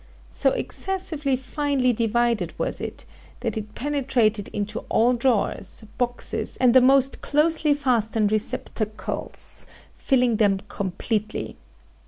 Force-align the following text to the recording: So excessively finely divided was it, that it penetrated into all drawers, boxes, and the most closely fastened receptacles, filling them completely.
So 0.31 0.49
excessively 0.53 1.35
finely 1.35 1.93
divided 1.93 2.57
was 2.57 2.81
it, 2.81 3.05
that 3.41 3.55
it 3.55 3.75
penetrated 3.75 4.47
into 4.47 4.79
all 4.89 5.13
drawers, 5.13 5.83
boxes, 5.99 6.57
and 6.57 6.73
the 6.73 6.81
most 6.81 7.21
closely 7.21 7.75
fastened 7.75 8.31
receptacles, 8.31 9.67
filling 9.95 10.37
them 10.37 10.57
completely. 10.67 11.55